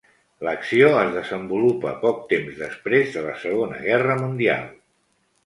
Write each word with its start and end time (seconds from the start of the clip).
L'acció 0.45 0.87
es 1.01 1.11
desenvolupa 1.17 1.91
poc 2.05 2.23
temps 2.33 2.57
després 2.63 3.13
de 3.19 3.25
la 3.27 3.37
Segona 3.45 3.79
Guerra 3.85 4.19
mundial. 4.25 4.67